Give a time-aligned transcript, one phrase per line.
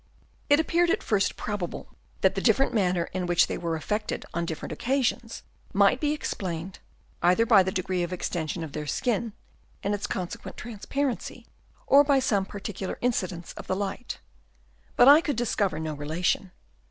[0.49, 4.25] It appeared at first probable that the dif ferent manner in which they were affected
[4.33, 4.63] on Chap.
[4.63, 4.67] I.
[4.69, 4.79] THEIR SENSES.
[4.79, 5.43] 23 different occasions
[5.73, 6.79] might be explained,
[7.21, 9.33] either by the degree of extension of their skin
[9.83, 11.45] and its consequent transparency,
[11.85, 14.17] or by some particular incidence of the light;
[14.95, 16.51] but I could discover no such relation.